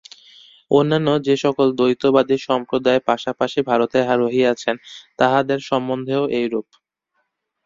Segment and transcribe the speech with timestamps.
[0.71, 4.75] অন্যান্য যে-সকল দ্বৈতবাদী সম্প্রদায় পাশাপাশি ভারতে রহিয়াছেন,
[5.19, 6.67] তাঁহাদের সম্বন্ধেও এইরূপ।